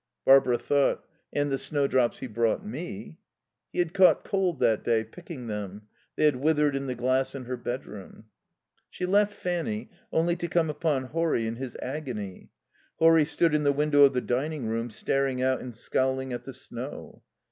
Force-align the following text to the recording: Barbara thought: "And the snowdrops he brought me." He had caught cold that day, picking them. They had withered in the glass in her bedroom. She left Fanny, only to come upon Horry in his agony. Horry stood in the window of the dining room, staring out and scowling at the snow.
Barbara 0.25 0.57
thought: 0.57 1.05
"And 1.31 1.51
the 1.51 1.59
snowdrops 1.59 2.21
he 2.21 2.25
brought 2.25 2.65
me." 2.65 3.19
He 3.71 3.77
had 3.77 3.93
caught 3.93 4.23
cold 4.23 4.59
that 4.59 4.83
day, 4.83 5.03
picking 5.03 5.45
them. 5.45 5.83
They 6.15 6.25
had 6.25 6.37
withered 6.37 6.75
in 6.75 6.87
the 6.87 6.95
glass 6.95 7.35
in 7.35 7.45
her 7.45 7.55
bedroom. 7.55 8.25
She 8.89 9.05
left 9.05 9.31
Fanny, 9.31 9.91
only 10.11 10.35
to 10.37 10.47
come 10.47 10.71
upon 10.71 11.03
Horry 11.03 11.45
in 11.45 11.57
his 11.57 11.77
agony. 11.83 12.49
Horry 12.97 13.25
stood 13.25 13.53
in 13.53 13.61
the 13.61 13.71
window 13.71 14.01
of 14.01 14.13
the 14.13 14.21
dining 14.21 14.65
room, 14.65 14.89
staring 14.89 15.39
out 15.43 15.59
and 15.61 15.75
scowling 15.75 16.33
at 16.33 16.45
the 16.45 16.53
snow. 16.55 17.21